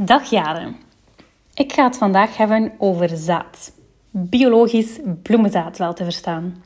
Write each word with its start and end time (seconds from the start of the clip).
Dag 0.00 0.30
Jaren. 0.30 0.76
Ik 1.54 1.72
ga 1.72 1.84
het 1.84 1.96
vandaag 1.96 2.36
hebben 2.36 2.72
over 2.78 3.16
zaad. 3.16 3.72
Biologisch 4.10 4.98
bloemenzaad 5.22 5.78
wel 5.78 5.94
te 5.94 6.04
verstaan. 6.04 6.62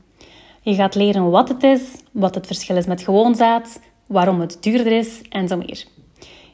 Je 0.62 0.74
gaat 0.74 0.94
leren 0.94 1.30
wat 1.30 1.48
het 1.48 1.62
is, 1.62 1.82
wat 2.10 2.34
het 2.34 2.46
verschil 2.46 2.76
is 2.76 2.86
met 2.86 3.02
gewoon 3.02 3.34
zaad, 3.34 3.80
waarom 4.06 4.40
het 4.40 4.58
duurder 4.60 4.92
is 4.92 5.22
en 5.28 5.48
zo 5.48 5.56
meer. 5.56 5.84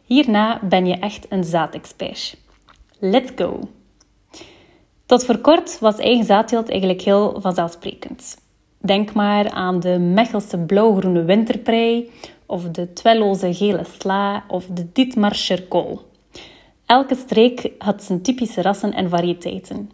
Hierna 0.05 0.61
ben 0.63 0.87
je 0.87 0.95
echt 0.95 1.27
een 1.29 1.45
zaadexpert. 1.45 2.37
Let's 2.99 3.33
go! 3.37 3.61
Tot 5.07 5.25
voor 5.25 5.39
kort 5.39 5.79
was 5.79 5.99
eigen 5.99 6.25
zaadteelt 6.25 6.71
eigenlijk 6.71 7.01
heel 7.01 7.41
vanzelfsprekend. 7.41 8.37
Denk 8.79 9.13
maar 9.13 9.51
aan 9.51 9.81
de 9.81 9.99
Mechelse 9.99 10.59
blauwgroene 10.59 11.25
winterprei, 11.25 12.11
of 12.47 12.63
de 12.63 12.93
Twelloze 12.93 13.55
gele 13.55 13.85
sla, 13.99 14.45
of 14.49 14.67
de 14.67 14.93
Dietmarscher 14.93 15.63
kool. 15.63 16.08
Elke 16.89 17.15
streek 17.15 17.71
had 17.79 18.03
zijn 18.03 18.23
typische 18.23 18.63
rassen 18.63 18.93
en 18.93 19.09
variëteiten. 19.09 19.91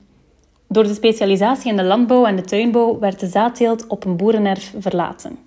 Door 0.68 0.82
de 0.82 0.94
specialisatie 0.94 1.70
in 1.70 1.76
de 1.76 1.84
landbouw 1.84 2.26
en 2.26 2.36
de 2.36 2.42
tuinbouw 2.42 2.98
werd 2.98 3.20
de 3.20 3.26
zaadteelt 3.26 3.86
op 3.86 4.04
een 4.04 4.16
boerenerf 4.16 4.74
verlaten. 4.78 5.38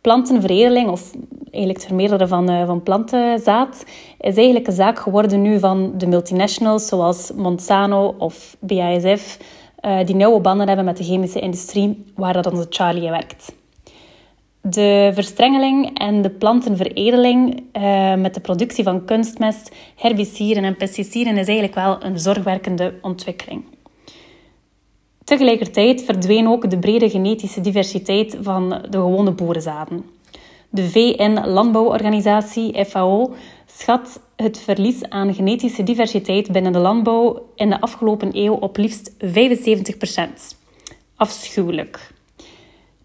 Plantenveredeling, 0.00 0.88
of 0.88 1.12
eigenlijk 1.50 1.76
het 1.78 1.86
vermeerderen 1.86 2.28
van, 2.28 2.50
uh, 2.50 2.66
van 2.66 2.82
plantenzaad, 2.82 3.84
is 4.20 4.36
eigenlijk 4.36 4.66
een 4.66 4.72
zaak 4.72 4.98
geworden 4.98 5.42
nu 5.42 5.58
van 5.58 5.92
de 5.96 6.06
multinationals 6.06 6.88
zoals 6.88 7.32
Monsanto 7.32 8.14
of 8.18 8.56
BASF, 8.60 9.38
uh, 9.80 10.04
die 10.04 10.16
nauwe 10.16 10.40
banden 10.40 10.66
hebben 10.66 10.84
met 10.84 10.96
de 10.96 11.04
chemische 11.04 11.40
industrie, 11.40 12.04
waar 12.14 12.32
dat 12.32 12.46
onze 12.46 12.66
Charlie 12.68 13.10
werkt. 13.10 13.54
De 14.68 15.10
verstrengeling 15.14 15.98
en 15.98 16.22
de 16.22 16.30
plantenveredeling 16.30 17.62
uh, 17.72 18.14
met 18.14 18.34
de 18.34 18.40
productie 18.40 18.84
van 18.84 19.04
kunstmest, 19.04 19.74
herbiciden 19.96 20.64
en 20.64 20.76
pesticiden 20.76 21.36
is 21.36 21.46
eigenlijk 21.46 21.74
wel 21.74 22.04
een 22.04 22.18
zorgwerkende 22.18 22.94
ontwikkeling. 23.02 23.64
Tegelijkertijd 25.24 26.02
verdween 26.02 26.48
ook 26.48 26.70
de 26.70 26.78
brede 26.78 27.10
genetische 27.10 27.60
diversiteit 27.60 28.38
van 28.40 28.68
de 28.68 28.98
gewone 28.98 29.32
boerenzaden. 29.32 30.04
De 30.68 30.90
VN-landbouworganisatie 30.90 32.84
FAO 32.84 33.34
schat 33.66 34.20
het 34.36 34.58
verlies 34.58 35.08
aan 35.08 35.34
genetische 35.34 35.82
diversiteit 35.82 36.52
binnen 36.52 36.72
de 36.72 36.78
landbouw 36.78 37.48
in 37.54 37.70
de 37.70 37.80
afgelopen 37.80 38.30
eeuw 38.32 38.54
op 38.54 38.76
liefst 38.76 39.12
75% 39.12 39.16
Afschuwelijk. 41.16 42.14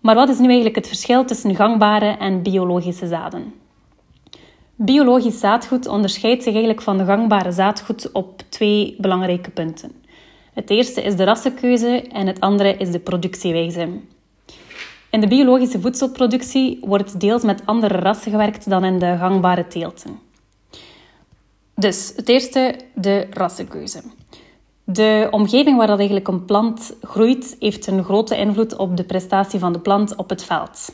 Maar 0.02 0.16
wat 0.16 0.30
is 0.30 0.38
nu 0.38 0.46
eigenlijk 0.46 0.76
het 0.76 0.88
verschil 0.88 1.26
tussen 1.26 1.56
gangbare 1.56 2.18
en 2.18 2.42
biologische 2.42 3.08
zaden? 3.08 3.54
Biologisch 4.76 5.40
zaadgoed 5.40 5.88
onderscheidt 5.88 6.44
zich 6.44 6.52
eigenlijk 6.54 6.82
van 6.82 6.98
de 6.98 7.06
gangbare 7.06 7.52
zaadgoed 7.52 8.12
op 8.12 8.42
twee 8.50 8.96
belangrijke 8.98 9.50
punten. 9.50 9.92
Het 10.54 10.70
eerste 10.70 11.02
is 11.02 11.16
de 11.16 11.24
rassenkeuze 11.24 12.02
en 12.02 12.28
het 12.28 12.40
andere 12.40 12.78
is 12.78 12.92
de 12.92 13.00
productiewijze. 13.00 13.90
In 15.10 15.22
de 15.22 15.28
biologische 15.28 15.82
voedselproductie 15.82 16.80
wordt 16.82 17.20
deels 17.20 17.44
met 17.44 17.66
andere 17.66 17.98
rassen 17.98 18.32
gewerkt 18.32 18.70
dan 18.70 18.84
in 18.86 19.00
de 19.00 19.18
gangbare 19.18 19.68
teelten. 19.68 20.20
Dus 21.76 22.14
het 22.16 22.30
eerste, 22.30 22.76
de 22.94 23.28
rassenkeuze. 23.30 24.02
De 24.94 25.28
omgeving 25.32 25.78
waar 25.78 25.88
dat 25.88 25.98
eigenlijk 25.98 26.28
een 26.28 26.46
plant 26.46 26.94
groeit, 27.02 27.56
heeft 27.60 27.88
een 27.88 28.04
grote 28.04 28.38
invloed 28.38 28.76
op 28.76 28.98
de 28.98 29.04
prestatie 29.04 29.60
van 29.60 29.74
de 29.74 29.80
plant 29.80 30.16
op 30.16 30.30
het 30.30 30.44
veld. 30.44 30.94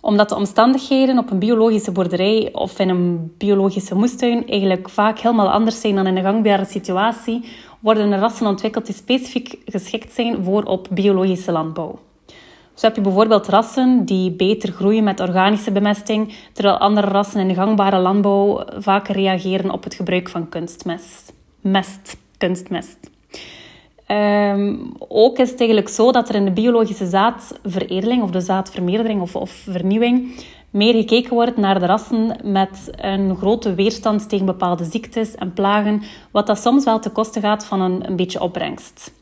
Omdat 0.00 0.28
de 0.28 0.36
omstandigheden 0.36 1.18
op 1.18 1.30
een 1.30 1.38
biologische 1.38 1.92
boerderij 1.92 2.48
of 2.52 2.78
in 2.78 2.88
een 2.88 3.34
biologische 3.38 3.94
moestuin 3.94 4.48
eigenlijk 4.48 4.88
vaak 4.88 5.18
helemaal 5.18 5.50
anders 5.50 5.80
zijn 5.80 5.94
dan 5.94 6.06
in 6.06 6.16
een 6.16 6.22
gangbare 6.22 6.64
situatie, 6.64 7.44
worden 7.80 8.12
er 8.12 8.18
rassen 8.18 8.46
ontwikkeld 8.46 8.86
die 8.86 8.94
specifiek 8.94 9.58
geschikt 9.64 10.12
zijn 10.12 10.44
voor 10.44 10.62
op 10.62 10.88
biologische 10.90 11.52
landbouw. 11.52 11.98
Zo 12.74 12.86
heb 12.86 12.96
je 12.96 13.02
bijvoorbeeld 13.02 13.46
rassen 13.48 14.04
die 14.04 14.30
beter 14.30 14.72
groeien 14.72 15.04
met 15.04 15.20
organische 15.20 15.72
bemesting, 15.72 16.34
terwijl 16.52 16.78
andere 16.78 17.06
rassen 17.06 17.40
in 17.40 17.48
de 17.48 17.54
gangbare 17.54 17.98
landbouw 17.98 18.64
vaker 18.78 19.14
reageren 19.14 19.70
op 19.70 19.84
het 19.84 19.94
gebruik 19.94 20.28
van 20.28 20.48
kunstmest. 20.48 21.32
Mest, 21.60 22.16
kunstmest. 22.38 23.14
Um, 24.10 24.92
ook 25.08 25.38
is 25.38 25.50
het 25.50 25.58
eigenlijk 25.58 25.88
zo 25.88 26.12
dat 26.12 26.28
er 26.28 26.34
in 26.34 26.44
de 26.44 26.50
biologische 26.50 27.06
zaadveredeling 27.06 28.22
of 28.22 28.30
de 28.30 28.40
zaadvermeerdering 28.40 29.20
of, 29.20 29.36
of 29.36 29.50
vernieuwing 29.50 30.44
meer 30.70 30.94
gekeken 30.94 31.34
wordt 31.34 31.56
naar 31.56 31.78
de 31.78 31.86
rassen 31.86 32.36
met 32.42 32.90
een 32.96 33.36
grote 33.36 33.74
weerstand 33.74 34.28
tegen 34.28 34.46
bepaalde 34.46 34.84
ziektes 34.84 35.34
en 35.34 35.52
plagen, 35.52 36.02
wat 36.30 36.46
dat 36.46 36.58
soms 36.58 36.84
wel 36.84 36.98
ten 36.98 37.12
koste 37.12 37.40
gaat 37.40 37.64
van 37.64 37.80
een, 37.80 38.06
een 38.08 38.16
beetje 38.16 38.40
opbrengst. 38.40 39.14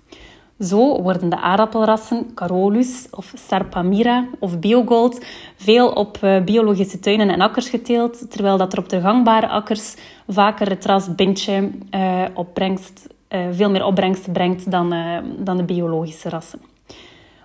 Zo 0.60 1.02
worden 1.02 1.28
de 1.28 1.40
aardappelrassen 1.40 2.34
Carolus 2.34 3.06
of 3.10 3.32
Sarpamira 3.34 4.26
of 4.38 4.58
Biogold 4.58 5.24
veel 5.56 5.88
op 5.88 6.18
eh, 6.20 6.42
biologische 6.42 6.98
tuinen 6.98 7.30
en 7.30 7.40
akkers 7.40 7.68
geteeld, 7.68 8.30
terwijl 8.30 8.56
dat 8.56 8.72
er 8.72 8.78
op 8.78 8.88
de 8.88 9.00
gangbare 9.00 9.48
akkers 9.48 9.94
vaker 10.28 10.68
het 10.68 10.84
ras 10.84 11.14
bintje 11.14 11.70
uh, 11.90 12.24
opbrengst, 12.34 13.13
veel 13.50 13.70
meer 13.70 13.84
opbrengst 13.84 14.32
brengt 14.32 14.70
dan, 14.70 14.94
dan 15.38 15.56
de 15.56 15.62
biologische 15.62 16.28
rassen. 16.28 16.60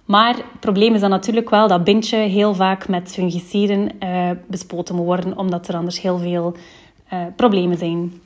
Maar 0.06 0.36
het 0.36 0.60
probleem 0.60 0.94
is 0.94 1.02
dan 1.02 1.10
natuurlijk 1.10 1.50
wel 1.50 1.68
dat 1.68 1.84
bintje 1.84 2.18
heel 2.18 2.54
vaak 2.54 2.88
met 2.88 3.12
fungiciden 3.14 3.92
bespoten 4.48 4.96
moet 4.96 5.06
worden, 5.06 5.38
omdat 5.38 5.68
er 5.68 5.76
anders 5.76 6.02
heel 6.02 6.18
veel 6.18 6.56
problemen 7.36 7.78
zijn. 7.78 8.22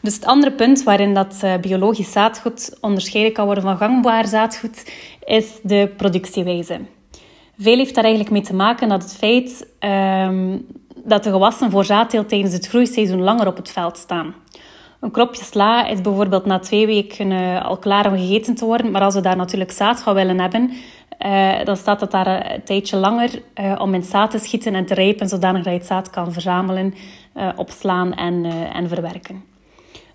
Dus 0.00 0.14
het 0.14 0.24
andere 0.24 0.52
punt 0.52 0.82
waarin 0.82 1.14
dat 1.14 1.44
biologisch 1.60 2.12
zaadgoed 2.12 2.76
onderscheiden 2.80 3.32
kan 3.32 3.44
worden 3.44 3.64
van 3.64 3.76
gangbaar 3.76 4.26
zaadgoed, 4.26 4.92
is 5.24 5.58
de 5.62 5.92
productiewijze. 5.96 6.80
Veel 7.58 7.76
heeft 7.76 7.94
daar 7.94 8.04
eigenlijk 8.04 8.32
mee 8.32 8.42
te 8.42 8.54
maken 8.54 8.88
dat 8.88 9.02
het 9.02 9.16
feit 9.16 9.66
um, 9.80 10.66
dat 11.04 11.24
de 11.24 11.30
gewassen 11.30 11.70
voor 11.70 11.84
zaadteelt 11.84 12.28
tijdens 12.28 12.52
het 12.52 12.66
groeiseizoen 12.66 13.22
langer 13.22 13.46
op 13.46 13.56
het 13.56 13.70
veld 13.70 13.96
staan. 13.96 14.34
Een 15.00 15.10
kropje 15.10 15.44
sla 15.44 15.86
is 15.86 16.00
bijvoorbeeld 16.00 16.44
na 16.44 16.58
twee 16.58 16.86
weken 16.86 17.30
uh, 17.30 17.64
al 17.64 17.76
klaar 17.76 18.06
om 18.06 18.18
gegeten 18.18 18.54
te 18.54 18.64
worden, 18.64 18.90
maar 18.90 19.02
als 19.02 19.14
we 19.14 19.20
daar 19.20 19.36
natuurlijk 19.36 19.72
zaad 19.72 20.00
gaan 20.00 20.14
willen 20.14 20.40
hebben, 20.40 20.70
uh, 21.26 21.64
dan 21.64 21.76
staat 21.76 22.00
het 22.00 22.10
daar 22.10 22.52
een 22.52 22.62
tijdje 22.62 22.96
langer 22.96 23.42
om 23.78 23.94
in 23.94 24.02
zaad 24.02 24.30
te 24.30 24.38
schieten 24.38 24.74
en 24.74 24.86
te 24.86 24.94
rijpen, 24.94 25.28
zodanig 25.28 25.62
dat 25.62 25.72
je 25.72 25.78
het 25.78 25.88
zaad 25.88 26.10
kan 26.10 26.32
verzamelen, 26.32 26.94
opslaan 27.56 28.14
en, 28.14 28.44
en 28.72 28.88
verwerken. 28.88 29.44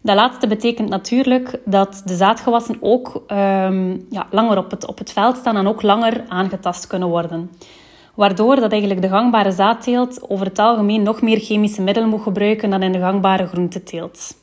Dat 0.02 0.16
laatste 0.16 0.48
betekent 0.48 0.90
natuurlijk 0.90 1.60
dat 1.66 2.02
de 2.06 2.16
zaadgewassen 2.16 2.78
ook 2.80 3.24
um, 3.28 4.06
ja, 4.10 4.28
langer 4.32 4.58
op 4.58 4.72
het, 4.72 4.88
op 4.88 4.98
het 4.98 5.12
veld 5.12 5.38
staan 5.38 5.58
en 5.58 5.68
ook 5.68 5.82
langer 5.82 6.24
aangetast 6.28 6.88
kunnen 6.88 7.08
worden. 7.08 7.52
Waardoor 8.14 8.56
dat 8.56 8.72
eigenlijk 8.72 9.02
de 9.02 9.10
gangbare 9.10 9.52
zaadteelt 9.52 10.30
over 10.30 10.46
het 10.46 10.60
algemeen 10.60 11.04
nog 11.04 11.22
meer 11.22 11.40
chemische 11.40 11.82
middelen 11.82 12.10
moet 12.10 12.22
gebruiken 12.22 12.70
dan 12.70 12.84
in 12.84 12.92
de 12.92 13.00
gangbare 13.00 13.48
groenteteelt. 13.48 14.42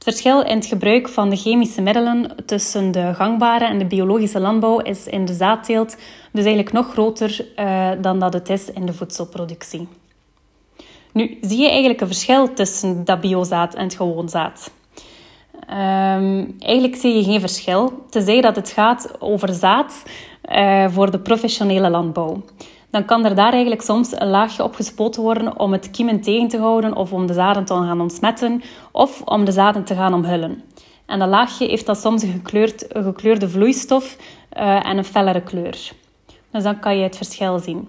Het 0.00 0.08
verschil 0.08 0.42
in 0.42 0.56
het 0.56 0.66
gebruik 0.66 1.08
van 1.08 1.30
de 1.30 1.36
chemische 1.36 1.82
middelen 1.82 2.36
tussen 2.46 2.92
de 2.92 3.14
gangbare 3.14 3.64
en 3.64 3.78
de 3.78 3.84
biologische 3.84 4.40
landbouw 4.40 4.78
is 4.78 5.06
in 5.06 5.24
de 5.24 5.32
zaadteelt 5.32 5.96
dus 6.32 6.44
eigenlijk 6.44 6.72
nog 6.72 6.90
groter 6.90 7.46
uh, 7.56 7.90
dan 8.00 8.18
dat 8.18 8.32
het 8.32 8.48
is 8.48 8.70
in 8.70 8.86
de 8.86 8.92
voedselproductie. 8.92 9.88
Nu, 11.12 11.38
zie 11.40 11.58
je 11.58 11.68
eigenlijk 11.68 12.00
een 12.00 12.06
verschil 12.06 12.52
tussen 12.52 13.04
dat 13.04 13.20
biozaad 13.20 13.74
en 13.74 13.84
het 13.84 13.94
gewoon 13.94 14.28
zaad? 14.28 14.72
Um, 15.70 16.56
eigenlijk 16.58 16.96
zie 16.96 17.16
je 17.16 17.24
geen 17.24 17.40
verschil, 17.40 18.04
tenzij 18.10 18.40
dat 18.40 18.56
het 18.56 18.70
gaat 18.70 19.10
over 19.18 19.54
zaad 19.54 20.02
uh, 20.52 20.88
voor 20.88 21.10
de 21.10 21.20
professionele 21.20 21.90
landbouw. 21.90 22.42
Dan 22.90 23.04
kan 23.04 23.24
er 23.24 23.34
daar 23.34 23.52
eigenlijk 23.52 23.82
soms 23.82 24.12
een 24.20 24.30
laagje 24.30 24.64
op 24.64 24.74
gespoten 24.74 25.22
worden 25.22 25.58
om 25.58 25.72
het 25.72 25.90
kiemen 25.90 26.20
tegen 26.20 26.48
te 26.48 26.58
houden 26.58 26.96
of 26.96 27.12
om 27.12 27.26
de 27.26 27.32
zaden 27.32 27.64
te 27.64 27.74
gaan 27.74 28.00
ontsmetten 28.00 28.62
of 28.92 29.22
om 29.24 29.44
de 29.44 29.52
zaden 29.52 29.84
te 29.84 29.94
gaan 29.94 30.14
omhullen. 30.14 30.62
En 31.06 31.18
dat 31.18 31.28
laagje 31.28 31.66
heeft 31.66 31.86
dan 31.86 31.96
soms 31.96 32.22
een, 32.22 32.32
gekleurd, 32.32 32.86
gekleurde 32.88 33.48
vloeistof 33.48 34.16
uh, 34.58 34.86
en 34.86 34.96
een 34.96 35.04
fellere 35.04 35.40
kleur. 35.40 35.92
Dus 36.50 36.62
dan 36.62 36.78
kan 36.78 36.96
je 36.96 37.02
het 37.02 37.16
verschil 37.16 37.58
zien. 37.58 37.88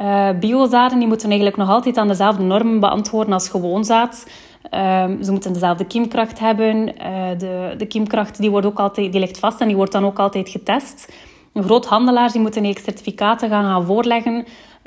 Uh, 0.00 0.28
biozaden 0.40 0.98
die 0.98 1.08
moeten 1.08 1.28
eigenlijk 1.28 1.56
nog 1.56 1.68
altijd 1.68 1.96
aan 1.96 2.08
dezelfde 2.08 2.42
normen 2.42 2.80
beantwoorden 2.80 3.32
als 3.32 3.48
gewoon 3.48 3.84
zaad. 3.84 4.26
Uh, 4.74 5.04
ze 5.22 5.32
moeten 5.32 5.52
dezelfde 5.52 5.84
kiemkracht 5.84 6.38
hebben. 6.38 6.88
Uh, 6.88 7.38
de, 7.38 7.74
de 7.78 7.86
kiemkracht 7.86 8.40
die 8.40 8.50
wordt 8.50 8.66
ook 8.66 8.78
altijd, 8.78 9.12
die 9.12 9.20
ligt 9.20 9.38
vast 9.38 9.60
en 9.60 9.66
die 9.66 9.76
wordt 9.76 9.92
dan 9.92 10.04
ook 10.04 10.18
altijd 10.18 10.48
getest. 10.48 11.12
Een 11.52 11.62
groot 11.62 11.86
handelaar 11.86 12.32
die 12.32 12.40
moet 12.40 12.56
een 12.56 12.76
certificaten 12.82 13.48
gaan, 13.48 13.64
gaan 13.64 13.84
voorleggen. 13.84 14.44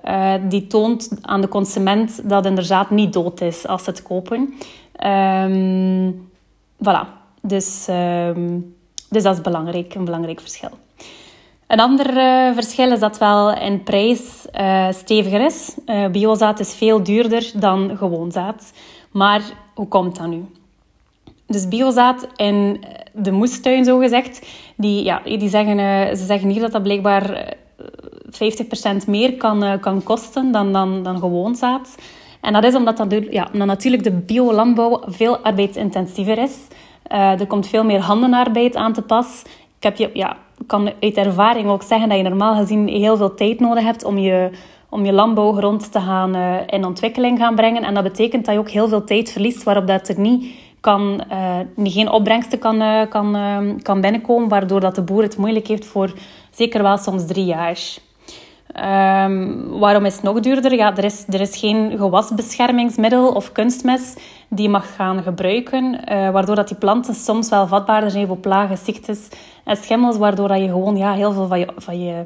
Uh, 0.07 0.33
die 0.49 0.67
toont 0.67 1.09
aan 1.21 1.41
de 1.41 1.47
consument 1.47 2.29
dat 2.29 2.45
inderdaad 2.45 2.89
niet 2.89 3.13
dood 3.13 3.41
is 3.41 3.67
als 3.67 3.83
ze 3.83 3.89
het 3.89 4.03
kopen. 4.03 4.53
Um, 5.05 6.29
voilà. 6.83 7.07
Dus, 7.41 7.87
um, 7.89 8.75
dus 9.09 9.23
dat 9.23 9.35
is 9.35 9.41
belangrijk, 9.41 9.95
een 9.95 10.05
belangrijk 10.05 10.41
verschil. 10.41 10.69
Een 11.67 11.79
ander 11.79 12.17
uh, 12.17 12.53
verschil 12.53 12.91
is 12.91 12.99
dat 12.99 13.17
wel 13.17 13.53
in 13.53 13.83
prijs 13.83 14.45
uh, 14.59 14.87
steviger 14.91 15.45
is. 15.45 15.75
Biozaad 16.11 16.59
is 16.59 16.73
veel 16.73 17.03
duurder 17.03 17.51
dan 17.55 17.97
gewoon 17.97 18.31
zaad. 18.31 18.73
Maar 19.11 19.41
hoe 19.73 19.87
komt 19.87 20.17
dat 20.17 20.27
nu? 20.27 20.45
Dus 21.47 21.67
biozaad 21.67 22.27
in 22.35 22.83
de 23.13 23.31
moestuin, 23.31 23.85
zo 23.85 23.97
gezegd, 23.97 24.47
die, 24.77 25.03
ja, 25.03 25.21
die 25.23 25.49
zeggen, 25.49 25.79
uh, 25.79 26.07
ze 26.07 26.25
zeggen 26.25 26.49
hier 26.49 26.61
dat 26.61 26.71
dat 26.71 26.83
blijkbaar 26.83 27.55
50% 28.29 29.07
meer 29.07 29.37
kan, 29.37 29.79
kan 29.79 30.03
kosten 30.03 30.51
dan, 30.51 30.73
dan, 30.73 31.03
dan 31.03 31.19
gewoon 31.19 31.55
zaad. 31.55 31.95
En 32.41 32.53
dat 32.53 32.63
is 32.63 32.75
omdat, 32.75 32.97
dat, 32.97 33.15
ja, 33.29 33.49
natuurlijk 33.51 34.03
de 34.03 34.11
biolandbouw 34.11 35.01
veel 35.05 35.37
arbeidsintensiever 35.37 36.37
is. 36.37 36.57
Er 37.07 37.47
komt 37.47 37.67
veel 37.67 37.83
meer 37.83 37.99
handenarbeid 37.99 38.75
aan 38.75 38.93
te 38.93 39.01
pas. 39.01 39.41
Ik 39.77 39.83
heb 39.83 39.97
je, 39.97 40.09
ja, 40.13 40.37
kan 40.67 40.91
uit 40.99 41.17
ervaring 41.17 41.69
ook 41.69 41.83
zeggen 41.83 42.09
dat 42.09 42.17
je 42.17 42.23
normaal 42.23 42.55
gezien 42.55 42.87
heel 42.87 43.17
veel 43.17 43.33
tijd 43.33 43.59
nodig 43.59 43.83
hebt 43.83 44.03
om 44.03 44.17
je, 44.17 44.49
om 44.89 45.05
je 45.05 45.13
landbouwgrond 45.13 45.91
te 45.91 45.99
gaan 45.99 46.35
uh, 46.35 46.55
in 46.67 46.85
ontwikkeling 46.85 47.39
gaan 47.39 47.55
brengen. 47.55 47.83
En 47.83 47.93
dat 47.93 48.03
betekent 48.03 48.45
dat 48.45 48.53
je 48.53 48.59
ook 48.59 48.69
heel 48.69 48.87
veel 48.87 49.03
tijd 49.03 49.31
verliest 49.31 49.63
waarop 49.63 49.87
dat 49.87 50.07
er 50.07 50.19
niet 50.19 50.45
kan, 50.83 51.23
uh, 51.31 51.59
geen 51.83 52.09
opbrengsten 52.09 52.59
kan, 52.59 53.07
kan, 53.09 53.37
kan 53.81 54.01
binnenkomen, 54.01 54.49
waardoor 54.49 54.79
dat 54.79 54.95
de 54.95 55.01
boer 55.01 55.23
het 55.23 55.37
moeilijk 55.37 55.67
heeft 55.67 55.85
voor 55.85 56.13
zeker 56.51 56.83
wel 56.83 56.97
soms 56.97 57.25
drie 57.25 57.45
jaar. 57.45 57.77
Um, 59.25 59.79
waarom 59.79 60.05
is 60.05 60.13
het 60.13 60.23
nog 60.23 60.39
duurder? 60.39 60.73
Ja, 60.73 60.97
er, 60.97 61.03
is, 61.03 61.25
er 61.27 61.41
is 61.41 61.57
geen 61.57 61.97
gewasbeschermingsmiddel 61.97 63.27
of 63.27 63.51
kunstmest 63.51 64.21
die 64.49 64.63
je 64.63 64.69
mag 64.69 64.95
gaan 64.95 65.23
gebruiken, 65.23 65.83
uh, 65.93 66.29
waardoor 66.29 66.55
dat 66.55 66.67
die 66.67 66.77
planten 66.77 67.15
soms 67.15 67.49
wel 67.49 67.67
vatbaarder 67.67 68.11
zijn 68.11 68.27
voor 68.27 68.37
plagen, 68.37 68.77
ziektes 68.77 69.27
en 69.63 69.77
schimmels, 69.77 70.17
waardoor 70.17 70.47
dat 70.47 70.59
je 70.59 70.67
gewoon 70.67 70.97
ja, 70.97 71.13
heel 71.13 71.31
veel 71.31 71.47
van 71.47 71.59
je, 71.59 71.67
van 71.77 72.03
je, 72.03 72.25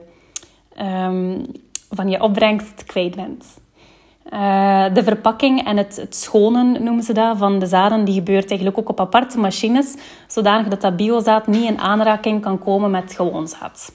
um, 0.79 1.45
van 1.89 2.09
je 2.09 2.21
opbrengst 2.21 2.83
kwijt 2.85 3.15
bent. 3.15 3.45
Uh, 4.33 4.93
de 4.93 5.03
verpakking 5.03 5.65
en 5.65 5.77
het, 5.77 5.95
het, 5.95 6.15
schonen, 6.15 6.83
noemen 6.83 7.03
ze 7.03 7.13
dat, 7.13 7.37
van 7.37 7.59
de 7.59 7.65
zaden, 7.65 8.05
die 8.05 8.13
gebeurt 8.13 8.49
eigenlijk 8.49 8.77
ook 8.77 8.89
op 8.89 8.99
aparte 8.99 9.39
machines, 9.39 9.95
zodanig 10.27 10.67
dat 10.67 10.81
dat 10.81 10.95
biozaad 10.95 11.47
niet 11.47 11.63
in 11.63 11.79
aanraking 11.79 12.41
kan 12.41 12.59
komen 12.59 12.91
met 12.91 13.13
gewoon 13.13 13.47
zaad. 13.47 13.91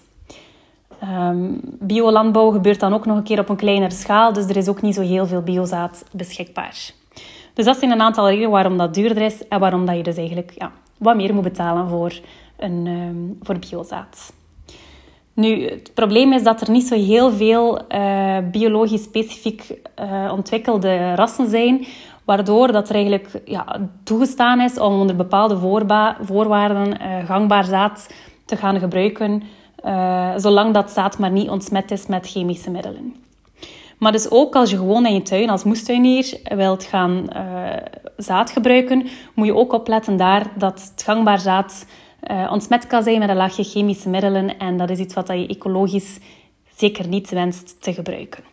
Um, 1.05 1.61
biolandbouw 1.63 2.51
gebeurt 2.51 2.81
dan 2.81 2.95
ook 2.95 3.07
nog 3.07 3.17
een 3.17 3.23
keer 3.23 3.39
op 3.39 3.49
een 3.49 3.57
kleinere 3.57 3.95
schaal, 3.95 4.33
dus 4.33 4.49
er 4.49 4.57
is 4.57 4.69
ook 4.69 4.83
niet 4.83 4.95
zo 4.95 5.01
heel 5.01 5.27
veel 5.27 5.43
biozaad 5.43 6.05
beschikbaar. 6.13 6.91
Dus 7.55 7.65
dat 7.65 7.77
zijn 7.77 7.91
een 7.91 8.01
aantal 8.01 8.29
redenen 8.29 8.51
waarom 8.51 8.79
dat 8.79 8.95
duurder 8.95 9.23
is 9.23 9.49
en 9.49 9.61
waarom 9.61 9.87
dat 9.87 9.97
je 9.97 10.03
dus 10.03 10.17
eigenlijk 10.17 10.53
ja, 10.59 10.73
wat 10.99 11.17
meer 11.17 11.35
moet 11.35 11.43
betalen 11.43 11.89
voor, 11.89 12.13
een, 12.57 12.87
um, 12.87 13.39
voor 13.43 13.59
biozaad. 13.59 14.33
Nu, 15.35 15.69
het 15.69 15.95
probleem 15.95 16.33
is 16.33 16.43
dat 16.43 16.61
er 16.61 16.71
niet 16.71 16.87
zo 16.87 16.95
heel 16.95 17.31
veel 17.31 17.81
uh, 17.89 18.37
biologisch 18.51 19.03
specifiek 19.03 19.75
uh, 20.01 20.33
ontwikkelde 20.33 21.15
rassen 21.15 21.51
zijn, 21.51 21.87
waardoor 22.25 22.73
dat 22.73 22.89
er 22.89 22.95
eigenlijk 22.95 23.41
ja, 23.45 23.81
toegestaan 24.05 24.61
is 24.61 24.79
om 24.79 25.01
onder 25.01 25.17
bepaalde 25.17 25.57
voorwaarden 26.23 26.89
uh, 26.89 27.27
gangbaar 27.27 27.65
zaad 27.65 28.15
te 28.45 28.57
gaan 28.57 28.79
gebruiken 28.79 29.43
zolang 30.37 30.75
dat 30.75 30.91
zaad 30.91 31.19
maar 31.19 31.31
niet 31.31 31.49
ontsmet 31.49 31.91
is 31.91 32.07
met 32.07 32.31
chemische 32.31 32.71
middelen. 32.71 33.15
Maar 33.99 34.13
dus 34.13 34.31
ook 34.31 34.55
als 34.55 34.71
je 34.71 34.77
gewoon 34.77 35.07
in 35.07 35.15
je 35.15 35.23
tuin 35.23 35.51
als 35.51 35.65
moestuinier 35.65 36.41
wilt 36.43 36.85
gaan 36.85 37.29
zaad 38.17 38.51
gebruiken, 38.51 39.07
moet 39.35 39.47
je 39.47 39.55
ook 39.55 39.73
opletten 39.73 40.17
daar 40.17 40.47
dat 40.55 40.91
het 40.95 41.03
gangbaar 41.03 41.39
zaad 41.39 41.87
uh, 42.31 42.51
ontsmet 42.53 42.87
kan 42.87 43.03
zijn 43.03 43.19
met 43.19 43.29
een 43.29 43.37
laagje 43.37 43.65
chemische 43.65 44.09
middelen. 44.09 44.59
En 44.59 44.77
dat 44.77 44.91
is 44.91 44.99
iets 44.99 45.15
wat 45.15 45.27
je 45.27 45.47
ecologisch 45.47 46.19
zeker 46.77 47.09
niet 47.09 47.31
wenst 47.31 47.83
te 47.83 47.95
gebruiken. 47.95 48.45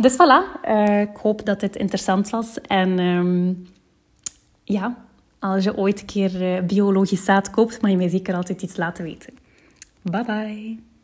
Dus 0.00 0.14
voilà, 0.14 0.60
ik 1.00 1.16
hoop 1.16 1.44
dat 1.44 1.60
dit 1.60 1.76
interessant 1.76 2.30
was. 2.30 2.60
En 2.60 2.98
um, 2.98 3.68
ja, 4.64 4.96
als 5.38 5.64
je 5.64 5.76
ooit 5.76 6.00
een 6.00 6.06
keer 6.06 6.64
biologisch 6.64 7.24
zaad 7.24 7.50
koopt, 7.50 7.82
mag 7.82 7.90
je 7.90 7.96
mij 7.96 8.08
zeker 8.08 8.34
altijd 8.34 8.62
iets 8.62 8.76
laten 8.76 9.04
weten. 9.04 9.34
Bye 10.02 10.24
bye. 10.24 10.95